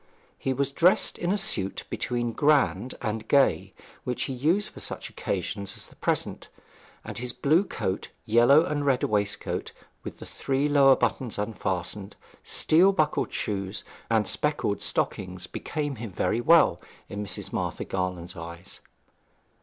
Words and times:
He 0.39 0.51
was 0.51 0.71
dressed 0.71 1.19
in 1.19 1.31
a 1.31 1.37
suit 1.37 1.83
between 1.91 2.33
grand 2.33 2.95
and 3.03 3.27
gay, 3.27 3.71
which 4.03 4.23
he 4.23 4.33
used 4.33 4.71
for 4.71 4.79
such 4.79 5.11
occasions 5.11 5.77
as 5.77 5.85
the 5.85 5.95
present, 5.95 6.47
and 7.05 7.19
his 7.19 7.33
blue 7.33 7.63
coat, 7.63 8.09
yellow 8.25 8.65
and 8.65 8.83
red 8.83 9.03
waistcoat 9.03 9.73
with 10.03 10.17
the 10.17 10.25
three 10.25 10.67
lower 10.67 10.95
buttons 10.95 11.37
unfastened, 11.37 12.15
steel 12.43 12.91
buckled 12.91 13.31
shoes 13.31 13.83
and 14.09 14.27
speckled 14.27 14.81
stockings, 14.81 15.45
became 15.45 15.97
him 15.97 16.11
very 16.11 16.41
well 16.41 16.81
in 17.07 17.23
Mrs. 17.23 17.53
Martha 17.53 17.85
Garland's 17.85 18.35
eyes. 18.35 18.79